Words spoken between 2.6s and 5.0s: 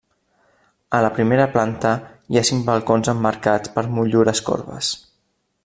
balcons emmarcats per motllures corbes.